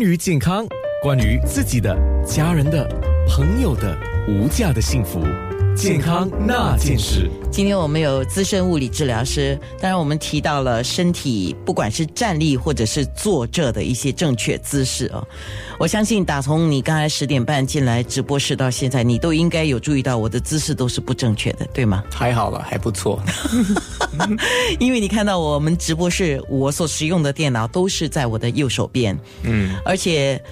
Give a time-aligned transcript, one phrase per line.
[0.00, 0.66] 关于健康，
[1.02, 1.94] 关于自己的、
[2.24, 2.88] 家人的、
[3.28, 3.94] 朋友的
[4.26, 5.22] 无价的幸福，
[5.76, 7.30] 健康那件事。
[7.50, 15.22] 今天我们有资深物理治疗师，当然我们提到了身体不管是站立或者是坐着的一些正确姿势哦。
[15.78, 22.02] 我相信打从你刚才十点半进来直播室到现在，你都应该有注意到我的姿势都是不正确的，对吗？
[22.10, 23.22] 还好了，还不错。
[24.78, 30.42] 因为你看到我们直播室，我所使用的电脑都是在我的右手边，嗯，而且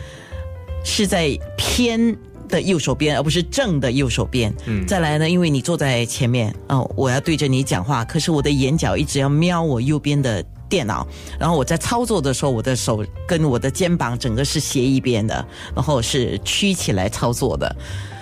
[0.84, 2.16] 是在偏。
[2.48, 4.50] 的右手边，而不是正的右手边。
[4.64, 11.06] 嗯，再来呢，因为你坐在前面，哦，我要对着你讲话，可是我的眼角一直要瞄我右边的电脑，
[11.38, 17.76] 然后我在操作的时候，我的手跟我的肩膀整个是斜一边的，然后是曲起来操作的。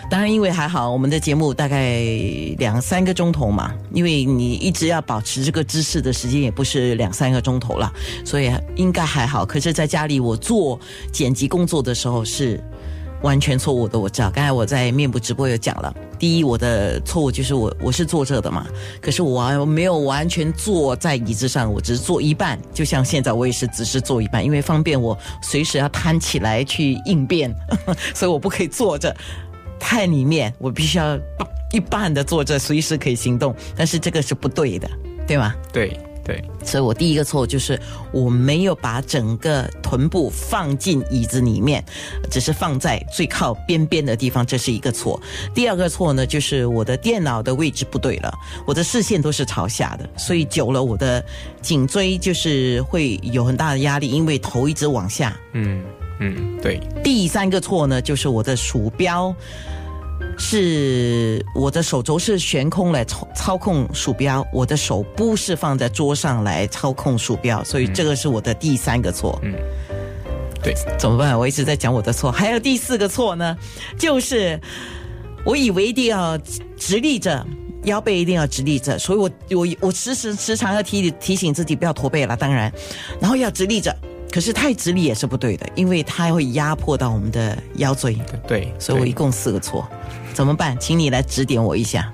[0.09, 2.01] 当然，因为还好，我们的节目大概
[2.59, 7.93] 两三个钟头嘛，因为你一直要保持这个姿势的时间也不是两三个钟头了，
[8.25, 9.45] 所以应该还好。
[9.45, 10.79] 可是，在家里我做
[11.13, 12.63] 剪辑工作的时候是。
[13.23, 14.31] 完全错误的，我知道。
[14.31, 18.67] 刚才我在面部直播有讲了，第一，我的错误就是我我是坐着的嘛，
[19.01, 27.53] 可是我没有完全坐在椅子上，我只是坐一半，就像现在我也是只是坐一半，因为方便我随时要摊起来去应变，
[28.15, 29.17] 所以我不可以坐着
[29.79, 31.19] 太里面，我必须要
[31.73, 34.89] 一半的坐着，随时可以行动，但是这个是不对的，
[35.27, 35.55] 对吗？
[35.73, 35.99] 对。
[36.27, 41.85] 对，所以我第一个错误就是我没有把整个臀部放进椅子里面，
[42.29, 45.23] 只是放在最靠边边的地方，这是一个错。
[45.55, 48.35] 第二个错呢，就是我的电脑的位置不对了，
[48.67, 51.25] 我的视线都是朝下的，所以久了我的
[51.63, 55.39] 颈椎就是会有很大的压力，因为头一直往下。
[55.53, 55.85] 嗯
[56.21, 56.81] 嗯，对。
[57.03, 59.35] 第三个错呢，就是我的鼠标。
[60.39, 69.39] 是我的手肘是悬空来操操控鼠标，我的手不是放在桌上来操控鼠标，所以这个是我的第三个错。
[69.43, 69.55] 嗯，
[70.63, 71.39] 对，怎么办？
[71.39, 73.57] 我一直在讲我的错，还有第四个错呢，
[73.99, 74.59] 就是
[75.45, 76.37] 我以为一定要
[76.79, 77.47] 直立着，
[77.85, 82.73] 腰背一定要直立着，所以我我我时时时常要提提醒自己不要驼背了，当然，
[83.21, 83.95] 然后要直立着，
[84.37, 88.15] 可是太直立也是不对的，因为它会压迫到我们的腰椎。
[88.47, 89.89] 对，所以我一共四个错。
[90.35, 90.77] 怎么办？
[90.79, 92.13] 请你来指点我一下。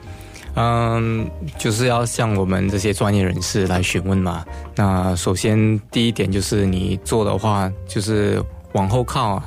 [0.54, 1.28] 嗯，
[1.58, 4.44] 就是要向我们这些专业人士来询问嘛。
[4.76, 8.40] 那首先第一点就是你做的话，就是
[8.74, 9.42] 往后靠，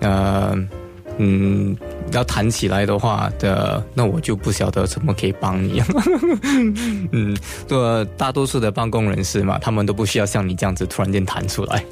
[0.00, 0.52] 呃，
[1.18, 1.76] 嗯，
[2.12, 5.82] 要弹起来的话的，那我就不晓得怎么可以帮你。
[7.12, 11.84] 嗯，做大多数的办公人士嘛，他们都不需要像你这样子突然间弹出来。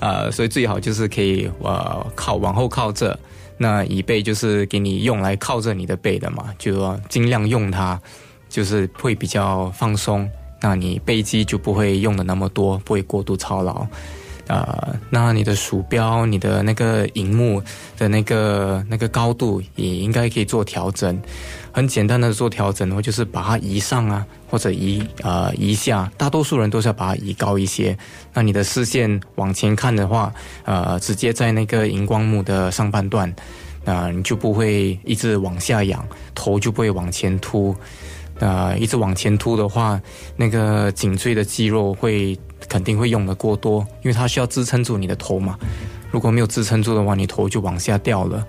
[0.00, 3.18] 啊， 所以最好就是可以呃靠往后靠着。
[3.58, 7.98] 那椅背就是给你用来靠着你的背的嘛，就说尽量用它，
[8.50, 10.28] 就是会比较放松。
[10.60, 13.86] 那你背肌就不会用的那么多，不会过度操劳。
[14.48, 17.60] 呃，那你的鼠标、你的那个荧幕
[17.98, 21.20] 的那个那个高度也应该可以做调整。
[21.72, 26.10] 很简单的做调整的话，就是把它移上啊，或者移呃移下。
[26.16, 27.96] 大多数人都是要把它移高一些。
[28.32, 30.32] 那你的视线往前看的话，
[30.64, 33.30] 呃，直接在那个荧光幕的上半段，
[33.84, 36.02] 那你就不会一直往下仰，
[36.34, 37.76] 头就不会往前凸。
[38.38, 40.00] 呃，一直往前凸的话，
[40.36, 42.38] 那个颈椎的肌肉会。
[42.68, 45.58] 肯定会用的过多，因为它需要支撑住你的头嘛。
[46.10, 48.46] 如果没有支撑住的话，你头就往下掉了。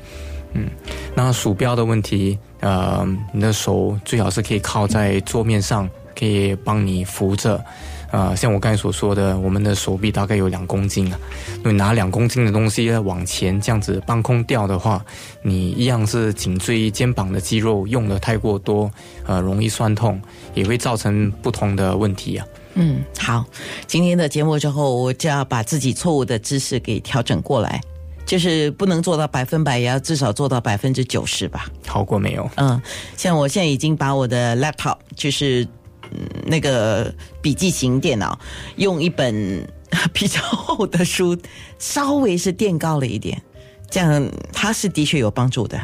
[0.54, 0.70] 嗯，
[1.14, 7.64] 那鼠标的问题，呃，你的手最好是可以靠在桌面上，可以帮你扶着。
[8.10, 11.20] 呃，像我刚才所说的，我们的手臂大概有两公斤啊，
[11.66, 15.04] 你拿两公斤的东西往前这样子半空掉的话，
[15.42, 18.90] 你一样是颈椎、肩膀的肌肉用的太过多，
[19.26, 20.22] 呃，容易酸痛，
[20.54, 22.48] 也会造成不同的问题啊。
[22.80, 23.44] 嗯，好，
[23.88, 27.82] 今天的节目之后，我就要把自己错误的知识给调整过来，
[28.24, 31.66] 就是不能做到百分百，也要至少做到百分之九十吧。
[31.88, 32.48] 好过没有？
[32.56, 32.80] 嗯，
[33.18, 35.68] 像我现在已经把我的 laptop，就是
[36.12, 37.12] 嗯那个
[37.42, 38.38] 笔记型电脑，
[38.76, 39.68] 用一本
[40.14, 41.36] 比较厚的书，
[41.80, 43.42] 稍微是垫高了一点，
[43.90, 45.80] 这样他是的确有帮助的。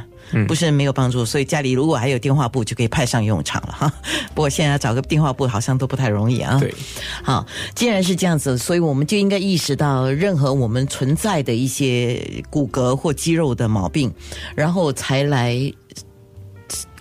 [0.48, 3.94] 不是没有帮助，所以家里如果还有电话簿，就可以派上用场了哈。
[4.34, 6.58] 不过现在找个电话簿好像都不太容易啊。
[6.60, 6.74] 对，
[7.22, 7.46] 好，
[7.76, 14.12] 既然是这样子，所以我们就应该意识到任何我们存在的一些骨骼或肌肉的毛病，
[14.56, 15.72] 然后才来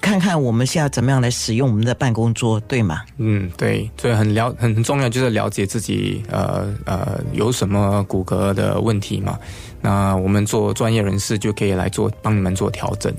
[0.02, 3.00] 看看我们是要怎么样来使用我们的办公桌，对吗？
[3.18, 9.38] 嗯，对，所以很了很重要，就是了解自己呃呃有什么骨骼的问题嘛。
[9.80, 13.14] 那我们做专业人士就可以来做帮你们做调整。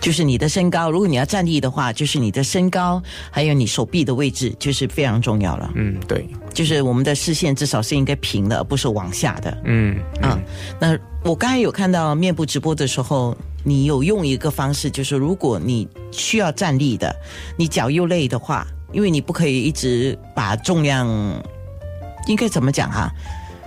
[0.00, 0.92] 就是你的身高。
[0.92, 3.02] 如果你要站立的话，就是你的身高，
[3.32, 5.72] 还有你手臂的位置，就是非常重要了。
[5.74, 9.58] 嗯，对，就是我们的视线至少是应该平的，而不是往下的。
[9.64, 10.38] 嗯啊，
[10.78, 13.36] 那我刚才有看到面部直播的时候，
[13.68, 17.14] 你有用一个方式，就是如果你需要站立的，
[17.56, 21.06] 你脚又累的话，因为你不可以一直把重量，
[22.26, 23.10] 应该怎么讲啊？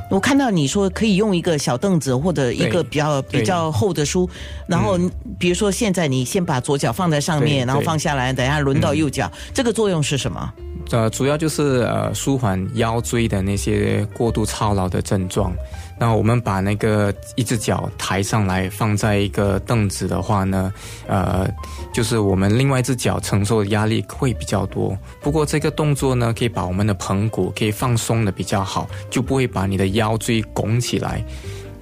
[0.09, 4.29] 我看到你说可以用一个小凳子或者一个比较比较厚的书，
[4.67, 4.99] 然后
[5.39, 10.53] 比如说现在你先把左脚放在上面，然后放下来，等一下轮到右脚，这个作用是什么？
[10.91, 15.53] 呃，主要就是呃舒缓腰椎的那些过度操劳的症状。
[15.97, 20.73] 那我们把那个一只脚抬上来，放在一个凳子的话呢，
[21.07, 21.47] 呃，
[21.93, 24.97] 就是我们另外一只脚承受的压力会比较多。
[25.21, 31.23] 不过这个动作呢，可以把我们的盆骨可以放松的比较好，就不会把你的腰椎拱起来，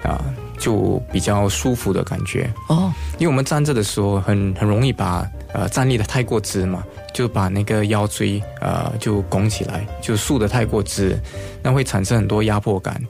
[0.04, 0.20] 啊、
[0.58, 2.52] 就比较舒服的感觉。
[2.68, 11.18] 哦，因为我们站着的时候很很容易把呃站立的太过直嘛，就把那个腰椎呃就拱起来，就竖的太过直，
[11.62, 13.00] 那会产生很多压迫感。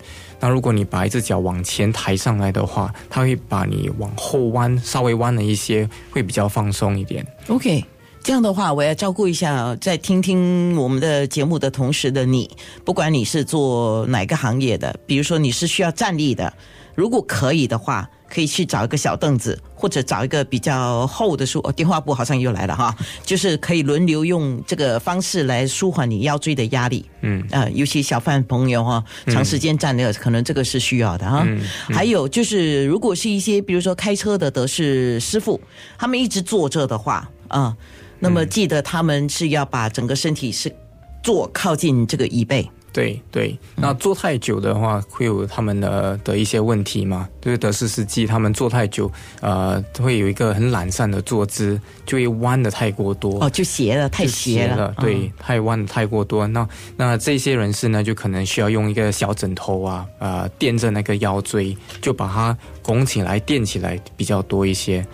[0.42, 7.26] 那如果你把一只脚往前抬上来的话，它会把你往后弯，稍微弯了一些，会比较放松一点。
[7.48, 7.84] OK，
[8.22, 12.50] 这样的话，我要照顾一下在听听我们的节目的同时的你，
[12.86, 16.50] 不管你是做哪个行业的，比如说你是需要站立的，
[16.94, 21.60] 如果可以的话，可以去找一个小凳子，或者找一个比较厚的书。
[21.64, 22.94] 哦，电话簿好像又来了哈，
[23.26, 27.04] 就是可以轮流用这个方式来舒缓你腰椎的压力。
[27.22, 31.44] 嗯，呃，尤其小贩朋友哈，长时间站的，可能这个是需要的哈。
[31.88, 35.60] 还有就是，如果是一些比如说开车的德士师傅，
[35.98, 37.76] 他们一直坐着的话啊、
[38.20, 40.72] 那么记得他们是要把整个身体是
[41.20, 42.70] 坐靠近这个椅背。
[42.92, 47.28] 对对，那坐太久的话，会有他们的的一些问题嘛？
[47.40, 49.10] 就是德式司机他们坐太久，
[49.40, 53.42] 呃，会有一个很懒散的坐姿，就会弯的太过多。
[53.44, 54.92] 哦，就斜了，太就斜了。
[54.98, 56.46] 嗯对，太弯的太过多。
[56.48, 65.06] 那那这些人士呢，就可能需要用一个小枕头啊，呃，垫着那个腰椎，就把它拱起来、垫起来比较多一些。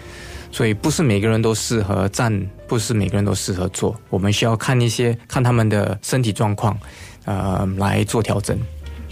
[0.50, 3.94] 所以不是每个人都适合站，不是每个人都适合坐。
[4.08, 6.78] 我们需要看一些看他们的身体状况，
[7.26, 8.58] 呃，来做调整。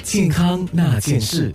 [0.03, 1.55] 健康那件事。